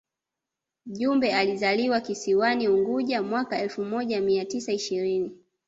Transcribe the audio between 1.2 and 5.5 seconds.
alizaliwa kisiwani Unguja mwaka elfu moja mia tisa ishirini